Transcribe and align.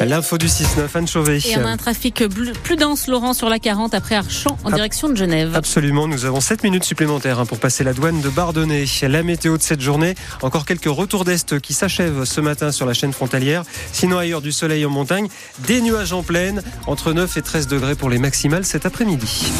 L'info 0.00 0.38
du 0.38 0.46
6-9, 0.46 0.88
Anne 0.94 1.06
Chauvet. 1.06 1.38
Et 1.38 1.58
on 1.58 1.64
a 1.64 1.68
un 1.68 1.76
trafic 1.76 2.24
plus 2.62 2.76
dense, 2.76 3.06
Laurent, 3.06 3.34
sur 3.34 3.48
la 3.48 3.58
40 3.58 3.94
après 3.94 4.14
Archamps 4.14 4.56
en 4.64 4.70
direction 4.70 5.08
de 5.10 5.16
Genève. 5.16 5.54
Absolument, 5.54 6.08
nous 6.08 6.24
avons 6.24 6.40
7 6.40 6.64
minutes 6.64 6.84
supplémentaires 6.84 7.38
hein, 7.38 7.46
pour 7.46 7.58
passer 7.58 7.84
la 7.84 7.92
douane 7.92 8.20
de 8.20 8.28
Bardonnay. 8.30 8.86
La 9.02 9.22
météo 9.22 9.58
de 9.58 9.62
cette 9.62 9.82
journée, 9.82 10.14
encore 10.42 10.64
quelques 10.64 10.86
retours 10.86 11.24
d'Est 11.24 11.60
qui 11.60 11.74
s'achèvent 11.74 12.24
ce 12.24 12.40
matin 12.40 12.72
sur 12.72 12.86
la 12.86 12.94
chaîne 12.94 13.12
frontalière. 13.12 13.64
Sinon 13.92 14.18
ailleurs 14.18 14.40
du 14.40 14.50
soleil 14.50 14.84
en 14.86 14.90
montagne, 14.90 15.28
des 15.66 15.82
nuages 15.82 16.14
en 16.14 16.22
plaine, 16.22 16.62
entre 16.86 17.12
9 17.12 17.36
et 17.36 17.42
13 17.42 17.68
degrés 17.68 17.94
pour 17.94 18.08
les 18.08 18.18
maximales 18.18 18.64
cet 18.64 18.86
après-midi. 18.86 19.52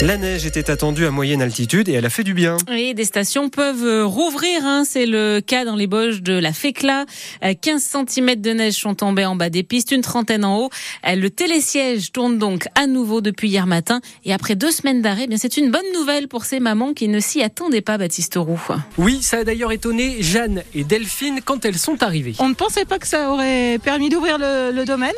La 0.00 0.16
neige 0.16 0.46
était 0.46 0.70
attendue 0.70 1.06
à 1.06 1.10
moyenne 1.10 1.42
altitude 1.42 1.88
et 1.88 1.94
elle 1.94 2.06
a 2.06 2.10
fait 2.10 2.22
du 2.22 2.32
bien. 2.32 2.56
Oui, 2.70 2.94
des 2.94 3.04
stations 3.04 3.48
peuvent 3.48 3.84
euh, 3.84 4.04
rouvrir. 4.04 4.64
Hein. 4.64 4.84
C'est 4.86 5.06
le 5.06 5.40
cas 5.44 5.64
dans 5.64 5.74
les 5.74 5.88
Bauges 5.88 6.22
de 6.22 6.34
la 6.34 6.52
Fécla. 6.52 7.04
15 7.42 7.96
euh, 7.96 8.04
cm 8.06 8.36
de 8.36 8.50
neige 8.52 8.74
sont 8.74 8.94
tombés 8.94 9.24
en 9.24 9.34
bas 9.34 9.50
des 9.50 9.64
pistes, 9.64 9.90
une 9.90 10.02
trentaine 10.02 10.44
en 10.44 10.60
haut. 10.60 10.70
Euh, 11.04 11.16
le 11.16 11.30
télésiège 11.30 12.12
tourne 12.12 12.38
donc 12.38 12.68
à 12.76 12.86
nouveau 12.86 13.20
depuis 13.20 13.48
hier 13.48 13.66
matin. 13.66 14.00
Et 14.24 14.32
après 14.32 14.54
deux 14.54 14.70
semaines 14.70 15.02
d'arrêt, 15.02 15.22
eh 15.24 15.26
bien 15.26 15.36
c'est 15.36 15.56
une 15.56 15.72
bonne 15.72 15.92
nouvelle 15.92 16.28
pour 16.28 16.44
ces 16.44 16.60
mamans 16.60 16.94
qui 16.94 17.08
ne 17.08 17.18
s'y 17.18 17.42
attendaient 17.42 17.80
pas, 17.80 17.98
Baptiste 17.98 18.36
Roux. 18.36 18.60
Oui, 18.98 19.18
ça 19.20 19.38
a 19.38 19.44
d'ailleurs 19.44 19.72
étonné 19.72 20.22
Jeanne 20.22 20.62
et 20.76 20.84
Delphine 20.84 21.40
quand 21.44 21.64
elles 21.64 21.78
sont 21.78 22.04
arrivées. 22.04 22.34
On 22.38 22.48
ne 22.48 22.54
pensait 22.54 22.84
pas 22.84 23.00
que 23.00 23.06
ça 23.08 23.32
aurait 23.32 23.80
permis 23.82 24.10
d'ouvrir 24.10 24.38
le, 24.38 24.70
le 24.70 24.84
domaine 24.84 25.10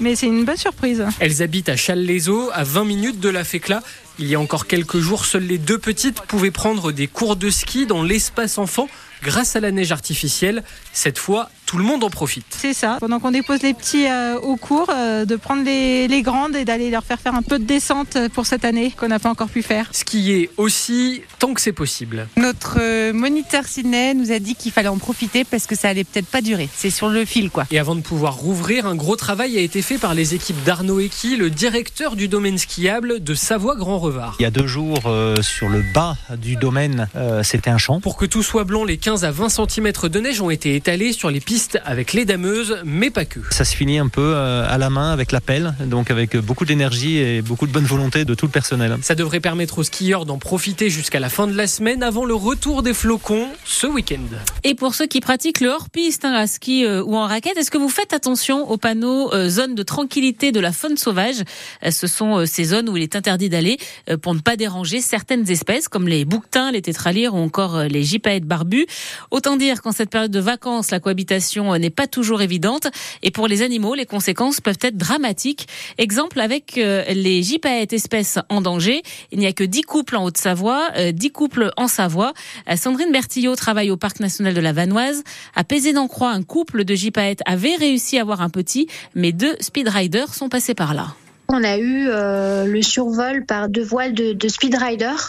mais 0.00 0.16
c'est 0.16 0.26
une 0.26 0.44
bonne 0.44 0.56
surprise. 0.56 1.04
Elles 1.20 1.42
habitent 1.42 1.68
à 1.68 1.76
Châles-les-Eaux, 1.76 2.50
à 2.52 2.64
20 2.64 2.84
minutes 2.84 3.20
de 3.20 3.28
la 3.28 3.44
Fécla. 3.44 3.82
Il 4.18 4.26
y 4.26 4.34
a 4.34 4.40
encore 4.40 4.66
quelques 4.66 4.98
jours, 4.98 5.24
seules 5.24 5.46
les 5.46 5.58
deux 5.58 5.78
petites 5.78 6.20
pouvaient 6.22 6.50
prendre 6.50 6.92
des 6.92 7.06
cours 7.06 7.36
de 7.36 7.50
ski 7.50 7.86
dans 7.86 8.02
l'espace 8.02 8.58
enfant 8.58 8.88
grâce 9.22 9.56
à 9.56 9.60
la 9.60 9.70
neige 9.70 9.92
artificielle. 9.92 10.62
Cette 10.92 11.18
fois, 11.18 11.50
tout 11.68 11.76
le 11.76 11.84
monde 11.84 12.02
en 12.02 12.08
profite. 12.08 12.46
C'est 12.48 12.72
ça. 12.72 12.96
Pendant 12.98 13.20
qu'on 13.20 13.30
dépose 13.30 13.60
les 13.62 13.74
petits 13.74 14.06
euh, 14.06 14.38
au 14.40 14.56
cours, 14.56 14.88
euh, 14.88 15.26
de 15.26 15.36
prendre 15.36 15.62
les, 15.64 16.22
grandes 16.22 16.56
et 16.56 16.64
d'aller 16.64 16.90
leur 16.90 17.04
faire 17.04 17.20
faire 17.20 17.34
un 17.34 17.42
peu 17.42 17.58
de 17.58 17.64
descente 17.64 18.16
pour 18.32 18.46
cette 18.46 18.64
année 18.64 18.90
qu'on 18.90 19.08
n'a 19.08 19.18
pas 19.18 19.28
encore 19.28 19.50
pu 19.50 19.62
faire. 19.62 19.86
Skier 19.92 20.48
aussi, 20.56 21.20
tant 21.38 21.52
que 21.52 21.60
c'est 21.60 21.74
possible. 21.74 22.26
Notre 22.38 22.78
euh, 22.80 23.12
moniteur 23.12 23.66
Sydney 23.66 24.14
nous 24.14 24.32
a 24.32 24.38
dit 24.38 24.54
qu'il 24.54 24.72
fallait 24.72 24.88
en 24.88 24.96
profiter 24.96 25.44
parce 25.44 25.66
que 25.66 25.76
ça 25.76 25.90
allait 25.90 26.04
peut-être 26.04 26.26
pas 26.26 26.40
durer. 26.40 26.70
C'est 26.74 26.88
sur 26.88 27.10
le 27.10 27.26
fil, 27.26 27.50
quoi. 27.50 27.66
Et 27.70 27.78
avant 27.78 27.94
de 27.94 28.00
pouvoir 28.00 28.36
rouvrir, 28.36 28.86
un 28.86 28.96
gros 28.96 29.16
travail 29.16 29.58
a 29.58 29.60
été 29.60 29.82
fait 29.82 29.98
par 29.98 30.14
les 30.14 30.34
équipes 30.34 30.64
d'Arnaud 30.64 31.00
Eki, 31.00 31.36
le 31.36 31.50
directeur 31.50 32.16
du 32.16 32.28
domaine 32.28 32.56
skiable 32.56 33.22
de 33.22 33.34
Savoie-Grand-Revard. 33.34 34.36
Il 34.40 34.44
y 34.44 34.46
a 34.46 34.50
deux 34.50 34.66
jours, 34.66 35.02
sur 35.42 35.68
le 35.68 35.82
bas 35.92 36.16
du 36.38 36.56
domaine, 36.56 37.08
c'était 37.42 37.70
un 37.70 37.78
champ. 37.78 38.00
Pour 38.00 38.16
que 38.16 38.24
tout 38.24 38.42
soit 38.42 38.64
blanc, 38.64 38.84
les 38.84 38.96
15 38.96 39.24
à 39.24 39.30
20 39.30 39.48
cm 39.50 39.92
de 40.04 40.20
neige 40.20 40.40
ont 40.40 40.50
été 40.50 40.74
étalés 40.74 41.12
sur 41.12 41.30
les 41.30 41.40
pistes 41.40 41.57
avec 41.84 42.12
les 42.12 42.24
dameuses, 42.24 42.78
mais 42.84 43.10
pas 43.10 43.24
que. 43.24 43.40
Ça 43.50 43.64
se 43.64 43.74
finit 43.74 43.98
un 43.98 44.08
peu 44.08 44.32
euh, 44.34 44.66
à 44.68 44.78
la 44.78 44.90
main 44.90 45.12
avec 45.12 45.32
la 45.32 45.40
pelle, 45.40 45.74
donc 45.86 46.10
avec 46.10 46.36
beaucoup 46.36 46.64
d'énergie 46.64 47.18
et 47.18 47.42
beaucoup 47.42 47.66
de 47.66 47.72
bonne 47.72 47.84
volonté 47.84 48.24
de 48.24 48.34
tout 48.34 48.46
le 48.46 48.52
personnel. 48.52 48.96
Ça 49.02 49.14
devrait 49.14 49.40
permettre 49.40 49.78
aux 49.78 49.82
skieurs 49.82 50.24
d'en 50.24 50.38
profiter 50.38 50.88
jusqu'à 50.90 51.20
la 51.20 51.28
fin 51.28 51.46
de 51.46 51.54
la 51.54 51.66
semaine 51.66 52.02
avant 52.02 52.24
le 52.24 52.34
retour 52.34 52.82
des 52.82 52.94
flocons 52.94 53.48
ce 53.64 53.86
week-end. 53.86 54.18
Et 54.62 54.74
pour 54.74 54.94
ceux 54.94 55.06
qui 55.06 55.20
pratiquent 55.20 55.60
le 55.60 55.70
hors-piste 55.70 56.24
hein, 56.24 56.32
à 56.32 56.46
ski 56.46 56.84
euh, 56.84 57.02
ou 57.02 57.16
en 57.16 57.26
raquette, 57.26 57.56
est-ce 57.56 57.70
que 57.70 57.78
vous 57.78 57.88
faites 57.88 58.12
attention 58.12 58.70
aux 58.70 58.76
panneaux 58.76 59.32
euh, 59.32 59.48
zone 59.48 59.74
de 59.74 59.82
tranquillité 59.82 60.52
de 60.52 60.60
la 60.60 60.72
faune 60.72 60.96
sauvage? 60.96 61.42
Ce 61.88 62.06
sont 62.06 62.46
ces 62.46 62.64
zones 62.64 62.88
où 62.88 62.96
il 62.96 63.02
est 63.02 63.16
interdit 63.16 63.48
d'aller 63.48 63.78
pour 64.22 64.34
ne 64.34 64.40
pas 64.40 64.56
déranger 64.56 65.00
certaines 65.00 65.50
espèces 65.50 65.88
comme 65.88 66.06
les 66.08 66.24
bouquetins, 66.24 66.70
les 66.70 66.82
tétralyres 66.82 67.34
ou 67.34 67.38
encore 67.38 67.84
les 67.84 68.02
gypaètes 68.02 68.44
barbus. 68.44 68.86
Autant 69.30 69.56
dire 69.56 69.82
qu'en 69.82 69.92
cette 69.92 70.10
période 70.10 70.30
de 70.30 70.40
vacances, 70.40 70.90
la 70.90 71.00
cohabitation 71.00 71.47
n'est 71.56 71.90
pas 71.90 72.06
toujours 72.06 72.42
évidente. 72.42 72.88
Et 73.22 73.30
pour 73.30 73.48
les 73.48 73.62
animaux, 73.62 73.94
les 73.94 74.06
conséquences 74.06 74.60
peuvent 74.60 74.78
être 74.82 74.96
dramatiques. 74.96 75.68
Exemple 75.98 76.40
avec 76.40 76.78
euh, 76.78 77.04
les 77.08 77.42
gypaètes 77.42 77.92
espèces 77.92 78.38
en 78.48 78.60
danger. 78.60 79.02
Il 79.32 79.38
n'y 79.38 79.46
a 79.46 79.52
que 79.52 79.64
10 79.64 79.82
couples 79.82 80.16
en 80.16 80.24
Haute-Savoie, 80.24 80.90
10 81.12 81.26
euh, 81.26 81.30
couples 81.30 81.70
en 81.76 81.88
Savoie. 81.88 82.32
Euh, 82.68 82.76
Sandrine 82.76 83.12
Bertillot 83.12 83.56
travaille 83.56 83.90
au 83.90 83.96
Parc 83.96 84.20
national 84.20 84.54
de 84.54 84.60
la 84.60 84.72
Vanoise. 84.72 85.22
À 85.54 85.64
Pézé-d'Encroix, 85.64 86.30
un 86.30 86.42
couple 86.42 86.84
de 86.84 86.94
gypaètes 86.94 87.40
avait 87.46 87.76
réussi 87.76 88.18
à 88.18 88.22
avoir 88.22 88.42
un 88.42 88.50
petit, 88.50 88.88
mais 89.14 89.32
deux 89.32 89.56
speedriders 89.60 90.34
sont 90.34 90.48
passés 90.48 90.74
par 90.74 90.94
là. 90.94 91.14
On 91.50 91.64
a 91.64 91.78
eu 91.78 92.08
euh, 92.08 92.66
le 92.66 92.82
survol 92.82 93.46
par 93.46 93.70
deux 93.70 93.82
voiles 93.82 94.12
de, 94.12 94.34
de 94.34 94.48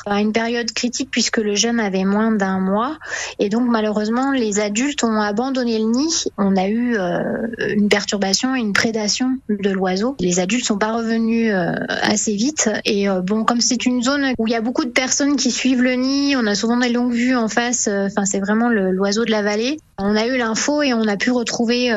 à 0.06 0.20
une 0.20 0.34
période 0.34 0.70
critique 0.74 1.10
puisque 1.10 1.38
le 1.38 1.56
jeune 1.56 1.80
avait 1.80 2.04
moins 2.04 2.32
d'un 2.32 2.60
mois 2.60 2.98
et 3.40 3.48
donc 3.48 3.70
malheureusement 3.70 4.32
les 4.32 4.60
adultes 4.60 5.04
ont 5.06 5.22
abandonné 5.22 5.80
le 5.80 5.86
nid. 5.86 6.26
On 6.38 6.58
a 6.58 6.68
eu 6.68 6.98
euh, 6.98 7.48
une 7.70 7.88
perturbation 7.88 8.54
une 8.54 8.74
prédation 8.74 9.38
de 9.48 9.70
l'oiseau. 9.70 10.18
Les 10.20 10.42
adultes 10.42 10.66
sont 10.66 10.78
pas 10.78 10.92
revenus 10.92 11.54
euh, 11.54 11.74
assez 11.88 12.36
vite 12.36 12.70
et 12.84 13.08
bon 13.24 13.46
comme 13.46 13.62
c'est 13.62 13.86
une 13.86 14.04
zone 14.04 14.34
où 14.38 14.46
il 14.46 14.52
y 14.52 14.56
a 14.56 14.62
beaucoup 14.62 14.84
de 14.84 14.90
personnes 14.90 15.38
qui 15.38 15.52
suivent 15.52 15.84
le 15.84 15.94
nid, 15.94 16.36
on 16.36 16.46
a 16.48 16.56
souvent 16.56 16.78
des 16.78 16.90
longues 16.90 17.14
vues 17.14 17.36
en 17.36 17.48
face. 17.48 17.88
Enfin 17.88 18.26
c'est 18.26 18.40
vraiment 18.40 18.68
l'oiseau 18.70 19.24
de 19.24 19.32
la 19.32 19.42
vallée. 19.42 19.78
On 20.02 20.16
a 20.16 20.28
eu 20.28 20.38
l'info 20.38 20.82
et 20.82 20.94
on 20.94 21.08
a 21.08 21.18
pu 21.18 21.32
retrouver 21.32 21.90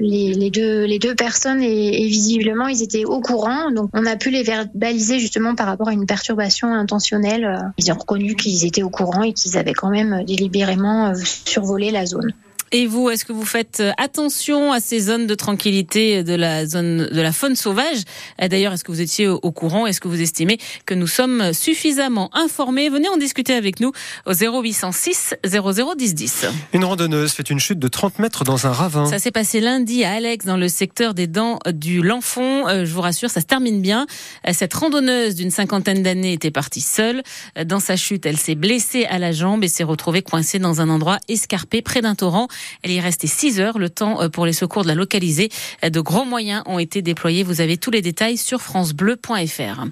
les, 0.00 0.34
les, 0.34 0.50
deux 0.50 0.84
les 0.84 0.98
deux 0.98 1.14
personnes 1.14 1.62
et, 1.62 2.02
et 2.02 2.08
visiblement 2.08 2.66
ils 2.66 2.82
étaient 2.82 3.04
au 3.04 3.20
courant 3.20 3.70
donc 3.70 3.90
on 3.92 4.06
a 4.06 4.16
pu 4.16 4.30
les 4.30 4.42
verbaliser 4.42 5.18
justement 5.18 5.54
par 5.54 5.66
rapport 5.66 5.88
à 5.88 5.92
une 5.92 6.06
perturbation 6.06 6.72
intentionnelle. 6.72 7.72
Ils 7.78 7.92
ont 7.92 7.96
reconnu 7.96 8.34
qu'ils 8.34 8.64
étaient 8.64 8.82
au 8.82 8.90
courant 8.90 9.22
et 9.22 9.32
qu'ils 9.32 9.56
avaient 9.58 9.72
quand 9.72 9.90
même 9.90 10.24
délibérément 10.24 11.08
euh, 11.08 11.14
survolé 11.46 11.90
la 11.90 12.06
zone. 12.06 12.32
Et 12.72 12.86
vous, 12.86 13.10
est-ce 13.10 13.24
que 13.24 13.32
vous 13.32 13.44
faites 13.44 13.80
euh, 13.80 13.92
attention 13.98 14.72
à 14.72 14.80
ces 14.80 14.98
zones 14.98 15.26
de 15.26 15.34
tranquillité 15.34 16.24
de 16.24 16.34
la 16.34 16.66
zone 16.66 17.08
de 17.10 17.20
la 17.20 17.32
faune 17.32 17.56
sauvage? 17.56 17.98
Euh, 18.42 18.48
D'ailleurs, 18.48 18.72
est-ce 18.72 18.84
que 18.84 18.92
vous 18.92 19.00
étiez 19.00 19.28
au 19.28 19.52
courant? 19.52 19.86
Est-ce 19.86 20.00
que 20.00 20.08
vous 20.08 20.20
estimez 20.20 20.58
que 20.86 20.94
nous 20.94 21.06
sommes 21.06 21.52
suffisamment 21.52 22.30
informés? 22.36 22.88
Venez 22.88 23.08
en 23.08 23.16
discuter 23.16 23.54
avec 23.54 23.80
nous 23.80 23.92
au 24.26 24.32
0806 24.32 25.34
0010 25.46 26.14
10. 26.14 26.46
Une 26.72 26.84
randonneuse 26.84 27.32
fait 27.32 27.48
une 27.50 27.60
chute 27.60 27.78
de 27.78 27.88
30 27.88 28.18
mètres 28.18 28.44
dans 28.44 28.66
un 28.66 28.72
ravin. 28.72 29.06
Ça 29.06 29.18
s'est 29.18 29.30
passé 29.30 29.60
lundi 29.60 30.04
à 30.04 30.12
Alex, 30.12 30.44
dans 30.44 30.56
le 30.56 30.68
secteur 30.68 31.14
des 31.14 31.26
dents 31.26 31.58
du 31.72 32.02
Lanfond. 32.02 32.68
Euh, 32.68 32.84
je 32.84 32.92
vous 32.92 33.00
rassure, 33.00 33.30
ça 33.30 33.40
se 33.40 33.46
termine 33.46 33.80
bien. 33.80 34.06
Cette 34.52 34.74
randonneuse 34.74 35.34
d'une 35.34 35.50
cinquantaine 35.50 36.02
d'années 36.02 36.32
était 36.32 36.50
partie 36.50 36.80
seule. 36.80 37.22
Dans 37.64 37.80
sa 37.80 37.96
chute, 37.96 38.26
elle 38.26 38.36
s'est 38.36 38.54
blessée 38.54 39.04
à 39.06 39.18
la 39.18 39.32
jambe 39.32 39.64
et 39.64 39.68
s'est 39.68 39.84
retrouvée 39.84 40.22
coincée 40.22 40.58
dans 40.58 40.80
un 40.80 40.88
endroit 40.88 41.18
escarpé 41.28 41.82
près 41.82 42.02
d'un 42.02 42.14
torrent. 42.14 42.48
Elle 42.82 42.92
y 42.92 42.96
est 42.96 43.00
restée 43.00 43.26
6 43.26 43.60
heures, 43.60 43.78
le 43.78 43.90
temps 43.90 44.22
euh, 44.22 44.28
pour 44.28 44.46
les 44.46 44.52
secours 44.52 44.82
de 44.82 44.88
la 44.88 44.94
localiser. 44.94 45.48
Euh, 45.84 45.90
de 45.90 46.00
gros 46.00 46.24
moyens 46.24 46.62
ont 46.66 46.78
été 46.78 47.02
déployés. 47.02 47.42
Vous 47.42 47.60
avez 47.60 47.76
tous 47.76 47.90
les 47.90 48.02
détails 48.02 48.36
sur 48.36 48.60
francebleu.fr. 48.62 49.84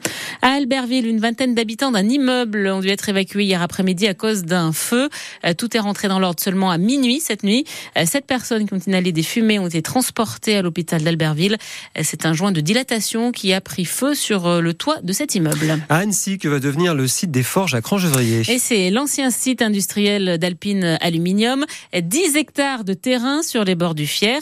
À 0.43 0.49
Albertville, 0.49 1.07
une 1.07 1.21
vingtaine 1.21 1.55
d'habitants 1.55 1.91
d'un 1.91 2.09
immeuble 2.09 2.69
ont 2.69 2.81
dû 2.81 2.89
être 2.89 3.09
évacués 3.09 3.45
hier 3.45 3.63
après-midi 3.63 4.07
à 4.07 4.15
cause 4.15 4.45
d'un 4.45 4.73
feu. 4.73 5.09
Euh, 5.45 5.55
tout 5.55 5.77
est 5.77 5.81
rentré 5.81 6.09
dans 6.09 6.19
l'ordre 6.19 6.43
seulement 6.43 6.71
à 6.71 6.79
minuit 6.79 7.21
cette 7.21 7.43
nuit. 7.43 7.65
Sept 8.05 8.27
personnes 8.27 8.67
qui 8.67 8.75
ont 8.75 8.79
inhalé 8.79 9.13
des 9.13 9.23
fumées 9.23 9.59
ont 9.59 9.67
été 9.67 9.83
transportées 9.83 10.57
à 10.57 10.63
l'hôpital 10.63 11.03
d'Albertville. 11.03 11.57
C'est 12.03 12.27
un 12.27 12.33
joint 12.33 12.53
de 12.53 12.61
dilatation 12.61 13.33
qui 13.33 13.53
a 13.53 13.61
pris 13.61 13.85
feu 13.85 14.15
sur 14.15 14.61
le 14.61 14.75
toit 14.75 15.01
de 15.03 15.13
cet 15.13 15.35
immeuble. 15.35 15.79
À 15.89 15.99
Annecy, 15.99 16.39
que 16.39 16.49
va 16.49 16.59
devenir 16.59 16.95
le 16.95 17.07
site 17.07 17.31
des 17.31 17.43
forges 17.43 17.75
à 17.75 17.81
Crangevrier. 17.81 18.43
Et 18.49 18.59
c'est 18.59 18.91
l'ancien 18.91 19.31
site 19.31 19.63
industriel 19.63 20.39
d'Alpine 20.39 20.99
Aluminium. 21.01 21.65
10 21.95 22.37
hectares 22.37 22.52
de 22.55 22.93
terrain 22.93 23.43
sur 23.43 23.65
les 23.65 23.75
bords 23.75 23.95
du 23.95 24.07
Fier. 24.07 24.41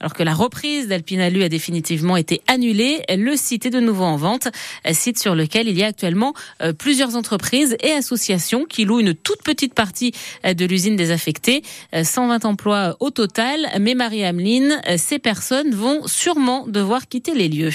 Alors 0.00 0.14
que 0.14 0.22
la 0.22 0.32
reprise 0.32 0.88
d'Alpinalu 0.88 1.42
a 1.42 1.50
définitivement 1.50 2.16
été 2.16 2.40
annulée, 2.46 3.02
le 3.10 3.36
site 3.36 3.66
est 3.66 3.70
de 3.70 3.80
nouveau 3.80 4.04
en 4.04 4.16
vente, 4.16 4.48
site 4.92 5.18
sur 5.18 5.34
lequel 5.34 5.68
il 5.68 5.76
y 5.76 5.82
a 5.82 5.88
actuellement 5.88 6.32
euh, 6.62 6.72
plusieurs 6.72 7.16
entreprises 7.16 7.76
et 7.82 7.92
associations 7.92 8.64
qui 8.64 8.86
louent 8.86 9.00
une 9.00 9.14
toute 9.14 9.42
petite 9.42 9.74
partie 9.74 10.12
euh, 10.46 10.54
de 10.54 10.64
l'usine 10.64 10.96
désaffectée, 10.96 11.62
120 12.02 12.44
euh, 12.44 12.48
emplois 12.48 12.96
au 13.00 13.10
total. 13.10 13.66
Mais 13.78 13.94
Marie-Ameline, 13.94 14.80
ces 14.96 15.18
personnes 15.18 15.74
vont 15.74 16.06
sûrement 16.06 16.66
devoir 16.66 17.08
quitter 17.08 17.34
les 17.34 17.48
lieux. 17.48 17.70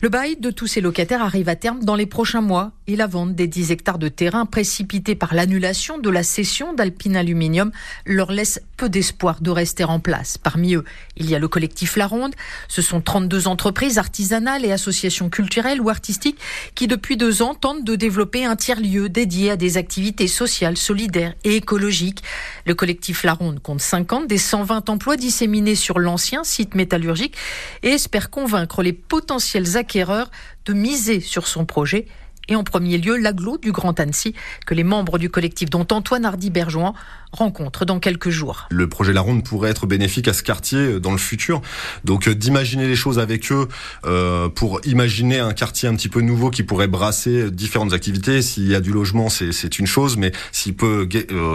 Le 0.00 0.08
bail 0.08 0.36
de 0.36 0.52
tous 0.52 0.68
ces 0.68 0.80
locataires 0.80 1.22
arrive 1.22 1.48
à 1.48 1.56
terme 1.56 1.82
dans 1.82 1.96
les 1.96 2.06
prochains 2.06 2.40
mois 2.40 2.70
et 2.86 2.94
la 2.94 3.08
vente 3.08 3.34
des 3.34 3.48
10 3.48 3.72
hectares 3.72 3.98
de 3.98 4.06
terrain 4.06 4.46
précipités 4.46 5.16
par 5.16 5.34
l'annulation 5.34 5.98
de 5.98 6.08
la 6.08 6.22
cession 6.22 6.72
d'Alpine 6.72 7.16
Aluminium 7.16 7.72
leur 8.06 8.30
laisse 8.30 8.60
peu 8.76 8.88
d'espoir 8.88 9.40
de 9.40 9.50
rester 9.50 9.82
en 9.82 9.98
place. 9.98 10.38
Parmi 10.38 10.76
eux, 10.76 10.84
il 11.16 11.28
y 11.28 11.34
a 11.34 11.40
le 11.40 11.48
collectif 11.48 11.96
La 11.96 12.06
Ronde. 12.06 12.36
Ce 12.68 12.80
sont 12.80 13.00
32 13.00 13.48
entreprises 13.48 13.98
artisanales 13.98 14.64
et 14.64 14.70
associations 14.70 15.30
culturelles 15.30 15.80
ou 15.80 15.90
artistiques 15.90 16.38
qui, 16.76 16.86
depuis 16.86 17.16
deux 17.16 17.42
ans, 17.42 17.54
tentent 17.54 17.82
de 17.82 17.96
développer 17.96 18.44
un 18.44 18.54
tiers-lieu 18.54 19.08
dédié 19.08 19.50
à 19.50 19.56
des 19.56 19.78
activités 19.78 20.28
sociales, 20.28 20.76
solidaires 20.76 21.34
et 21.42 21.56
écologiques. 21.56 22.22
Le 22.66 22.76
collectif 22.76 23.24
La 23.24 23.32
Ronde 23.32 23.60
compte 23.60 23.80
50 23.80 24.28
des 24.28 24.38
120 24.38 24.88
emplois 24.90 25.16
disséminés 25.16 25.74
sur 25.74 25.98
l'ancien 25.98 26.44
site 26.44 26.76
métallurgique 26.76 27.34
et 27.82 27.88
espère 27.88 28.30
convaincre 28.30 28.84
les 28.84 28.92
potentiels 28.92 29.76
acquéreurs 29.88 30.30
de 30.66 30.74
miser 30.74 31.20
sur 31.20 31.48
son 31.48 31.64
projet 31.64 32.06
et 32.48 32.56
en 32.56 32.64
premier 32.64 32.98
lieu 32.98 33.16
l'aglo 33.16 33.58
du 33.58 33.72
Grand 33.72 33.98
Annecy 34.00 34.34
que 34.66 34.74
les 34.74 34.84
membres 34.84 35.18
du 35.18 35.30
collectif 35.30 35.70
dont 35.70 35.86
Antoine 35.90 36.24
Hardy-Bergeon 36.24 36.94
rencontrent 37.32 37.84
dans 37.84 38.00
quelques 38.00 38.30
jours. 38.30 38.66
Le 38.70 38.88
projet 38.88 39.12
La 39.12 39.20
Ronde 39.20 39.44
pourrait 39.44 39.70
être 39.70 39.86
bénéfique 39.86 40.28
à 40.28 40.32
ce 40.32 40.42
quartier 40.42 40.78
euh, 40.78 41.00
dans 41.00 41.12
le 41.12 41.18
futur. 41.18 41.60
Donc 42.04 42.26
euh, 42.26 42.34
d'imaginer 42.34 42.86
les 42.86 42.96
choses 42.96 43.18
avec 43.18 43.52
eux 43.52 43.68
euh, 44.06 44.48
pour 44.48 44.80
imaginer 44.84 45.38
un 45.38 45.52
quartier 45.52 45.88
un 45.88 45.94
petit 45.94 46.08
peu 46.08 46.20
nouveau 46.20 46.50
qui 46.50 46.62
pourrait 46.62 46.88
brasser 46.88 47.50
différentes 47.50 47.92
activités. 47.92 48.40
S'il 48.42 48.68
y 48.68 48.74
a 48.74 48.80
du 48.80 48.92
logement, 48.92 49.28
c'est 49.28 49.78
une 49.78 49.86
chose, 49.86 50.16
mais 50.16 50.32
s'il 50.52 50.74
peut 50.74 51.08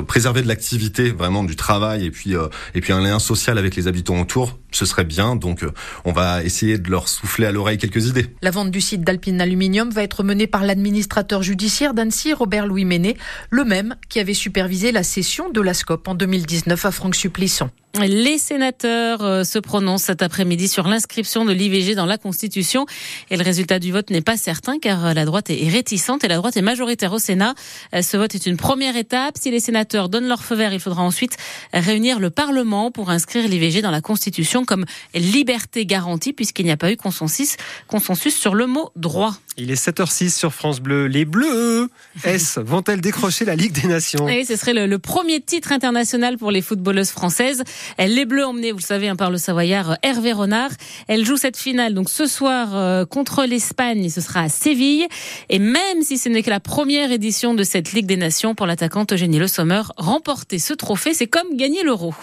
préserver 0.07 0.41
de 0.41 0.47
l'activité, 0.47 1.09
vraiment 1.09 1.43
du 1.43 1.55
travail 1.55 2.05
et 2.05 2.11
puis 2.11 2.35
et 2.75 2.81
puis 2.81 2.93
un 2.93 3.01
lien 3.01 3.19
social 3.19 3.57
avec 3.57 3.75
les 3.75 3.87
habitants 3.87 4.19
autour, 4.19 4.59
ce 4.71 4.85
serait 4.85 5.03
bien. 5.03 5.35
Donc 5.35 5.65
on 6.05 6.11
va 6.11 6.43
essayer 6.43 6.77
de 6.77 6.89
leur 6.89 7.07
souffler 7.07 7.45
à 7.45 7.51
l'oreille 7.51 7.77
quelques 7.77 8.07
idées. 8.07 8.27
La 8.41 8.51
vente 8.51 8.71
du 8.71 8.81
site 8.81 9.01
d'Alpine 9.01 9.41
Aluminium 9.41 9.89
va 9.89 10.03
être 10.03 10.23
menée 10.23 10.47
par 10.47 10.63
l'administrateur 10.83 11.41
judiciaire 11.41 11.93
d'Annecy, 11.93 12.33
Robert 12.33 12.67
Louis 12.67 12.83
Ménet, 12.83 13.15
le 13.49 13.63
même 13.63 13.95
qui 14.09 14.19
avait 14.19 14.33
supervisé 14.33 14.91
la 14.91 15.01
cession 15.01 15.49
de 15.49 15.61
la 15.61 15.73
SCOP 15.73 16.09
en 16.09 16.13
2019 16.13 16.85
à 16.85 16.91
Franck 16.91 17.15
Supplisson. 17.15 17.69
Les 18.01 18.39
sénateurs 18.39 19.21
euh, 19.21 19.43
se 19.43 19.59
prononcent 19.59 20.05
cet 20.05 20.23
après-midi 20.23 20.67
sur 20.67 20.87
l'inscription 20.87 21.45
de 21.45 21.53
l'IVG 21.53 21.93
dans 21.93 22.07
la 22.07 22.17
Constitution 22.17 22.87
et 23.29 23.37
le 23.37 23.43
résultat 23.43 23.77
du 23.77 23.91
vote 23.91 24.09
n'est 24.09 24.21
pas 24.21 24.35
certain 24.35 24.79
car 24.79 25.13
la 25.13 25.25
droite 25.25 25.51
est 25.51 25.69
réticente 25.69 26.23
et 26.23 26.27
la 26.27 26.37
droite 26.37 26.57
est 26.57 26.63
majoritaire 26.63 27.13
au 27.13 27.19
Sénat. 27.19 27.53
Euh, 27.93 28.01
ce 28.01 28.17
vote 28.17 28.33
est 28.33 28.47
une 28.47 28.57
première 28.57 28.97
étape. 28.97 29.37
Si 29.39 29.51
les 29.51 29.59
sénateurs 29.59 30.09
donnent 30.09 30.27
leur 30.27 30.43
feu 30.43 30.55
vert, 30.55 30.73
il 30.73 30.79
faudra 30.79 31.03
ensuite 31.03 31.37
réunir 31.71 32.19
le 32.19 32.31
Parlement 32.31 32.89
pour 32.89 33.11
inscrire 33.11 33.47
l'IVG 33.47 33.83
dans 33.83 33.91
la 33.91 34.01
Constitution 34.01 34.65
comme 34.65 34.85
liberté 35.13 35.85
garantie 35.85 36.33
puisqu'il 36.33 36.65
n'y 36.65 36.71
a 36.71 36.77
pas 36.77 36.91
eu 36.91 36.97
consensus, 36.97 37.57
consensus 37.87 38.35
sur 38.35 38.55
le 38.55 38.65
mot 38.65 38.89
droit. 38.95 39.35
Il 39.55 39.69
est 39.69 39.75
7h06 39.75 40.35
sur 40.35 40.51
France 40.51 40.79
Bleu. 40.79 41.05
Les 41.05 41.25
Bleus, 41.25 41.89
S, 42.23 42.57
vont-elles 42.65 43.01
décrocher 43.01 43.45
la 43.45 43.55
Ligue 43.55 43.79
des 43.79 43.87
Nations? 43.87 44.25
Oui, 44.25 44.45
ce 44.45 44.55
serait 44.55 44.73
le, 44.73 44.87
le 44.87 44.97
premier 44.97 45.41
titre 45.41 45.71
international 45.71 46.39
pour 46.39 46.49
les 46.49 46.63
footballeuses 46.63 47.11
françaises. 47.11 47.63
Les 47.97 48.25
Bleus 48.25 48.45
emmenées, 48.45 48.71
vous 48.71 48.79
le 48.79 48.83
savez, 48.83 49.09
hein, 49.09 49.15
par 49.15 49.31
le 49.31 49.37
Savoyard 49.37 49.91
euh, 49.91 49.95
Hervé 50.03 50.31
Renard. 50.31 50.71
Elle 51.07 51.25
joue 51.25 51.37
cette 51.37 51.57
finale 51.57 51.93
donc 51.93 52.09
ce 52.09 52.25
soir 52.25 52.69
euh, 52.73 53.05
contre 53.05 53.45
l'Espagne. 53.45 54.09
Ce 54.09 54.21
sera 54.21 54.41
à 54.41 54.49
Séville. 54.49 55.07
Et 55.49 55.59
même 55.59 56.01
si 56.01 56.17
ce 56.17 56.29
n'est 56.29 56.43
que 56.43 56.49
la 56.49 56.59
première 56.59 57.11
édition 57.11 57.53
de 57.53 57.63
cette 57.63 57.93
Ligue 57.93 58.05
des 58.05 58.17
Nations 58.17 58.55
pour 58.55 58.65
l'attaquante 58.65 59.13
Eugénie 59.13 59.39
Le 59.39 59.47
Sommer, 59.47 59.81
remporter 59.97 60.59
ce 60.59 60.73
trophée, 60.73 61.13
c'est 61.13 61.27
comme 61.27 61.55
gagner 61.55 61.83
l'Euro. 61.83 62.13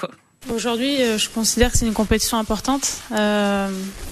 Aujourd'hui, 0.54 1.02
euh, 1.02 1.18
je 1.18 1.28
considère 1.28 1.70
que 1.70 1.78
c'est 1.78 1.86
une 1.86 1.92
compétition 1.92 2.38
importante. 2.38 3.02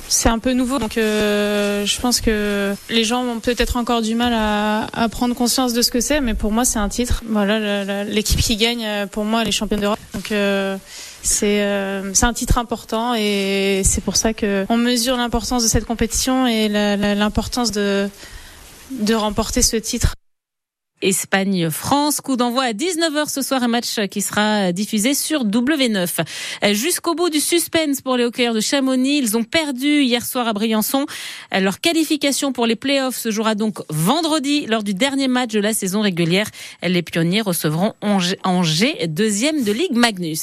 C'est 0.09 0.29
un 0.29 0.39
peu 0.39 0.53
nouveau, 0.53 0.79
donc 0.79 0.93
je 0.97 2.01
pense 2.01 2.23
que 2.23 2.75
les 2.89 3.05
gens 3.05 3.23
ont 3.25 3.41
peut-être 3.41 3.77
encore 3.77 4.01
du 4.01 4.15
mal 4.15 4.33
à, 4.35 5.09
prendre 5.11 5.35
conscience 5.35 5.75
de 5.75 5.83
ce 5.83 5.91
que 5.91 6.01
c'est, 6.01 6.23
mais 6.23 6.33
pour 6.33 6.51
moi, 6.51 6.65
c'est 6.65 6.79
un 6.79 6.89
titre. 6.89 7.23
Voilà, 7.29 8.05
l'équipe 8.05 8.41
qui 8.41 8.57
gagne, 8.57 9.07
pour 9.09 9.25
moi, 9.25 9.45
est 9.45 9.53
championne 9.53 9.81
d'Europe. 9.81 9.99
C'est 11.29 11.63
euh, 11.63 12.13
un 12.23 12.33
titre 12.33 12.57
important 12.57 13.15
et 13.15 13.83
c'est 13.85 14.01
pour 14.01 14.17
ça 14.17 14.33
que 14.33 14.65
on 14.71 14.79
mesure 14.79 15.17
l'importance 15.17 15.63
de 15.63 15.69
cette 15.69 15.85
compétition 15.85 16.47
et 16.47 16.69
l'importance 16.69 17.71
de 17.71 18.09
de 18.91 19.15
remporter 19.15 19.61
ce 19.61 19.77
titre. 19.77 20.15
Espagne-France. 21.03 22.21
Coup 22.21 22.37
d'envoi 22.37 22.65
à 22.65 22.73
19h 22.73 23.29
ce 23.29 23.43
soir, 23.43 23.63
un 23.63 23.69
match 23.69 24.01
qui 24.11 24.21
sera 24.21 24.73
diffusé 24.73 25.15
sur 25.15 25.45
W9. 25.45 26.09
Jusqu'au 26.73 27.15
bout 27.15 27.31
du 27.31 27.41
suspense 27.41 28.01
pour 28.01 28.17
les 28.17 28.25
hockeyeurs 28.25 28.55
de 28.55 28.61
Chamonix, 28.61 29.19
ils 29.19 29.37
ont 29.37 29.45
perdu 29.45 30.03
hier 30.03 30.25
soir 30.25 30.49
à 30.49 30.53
Briançon. 30.53 31.07
Leur 31.53 31.81
qualification 31.81 32.53
pour 32.53 32.67
les 32.67 32.77
playoffs 32.77 33.17
se 33.17 33.31
jouera 33.31 33.55
donc 33.55 33.79
vendredi 33.91 34.67
lors 34.67 34.83
du 34.83 34.95
dernier 34.95 35.29
match 35.29 35.53
de 35.53 35.61
la 35.61 35.73
saison 35.73 36.01
régulière. 36.01 36.49
Les 36.83 37.03
pionniers 37.03 37.43
recevront 37.43 37.95
Angers, 38.43 39.07
deuxième 39.07 39.63
de 39.63 39.73
Ligue 39.73 39.95
Magnus. 39.95 40.43